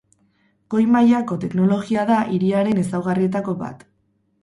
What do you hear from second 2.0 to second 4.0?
da hiriaren ezaugarrietako bat.